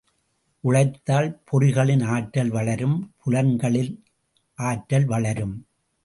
உழைத்தால் 0.63 1.41
பொறிகளின் 1.51 2.03
ஆற்றல் 2.05 2.49
வளரும் 2.49 3.13
புலன்களின் 3.25 3.91
ஆற்றல் 4.57 5.05
வளரும். 5.05 5.53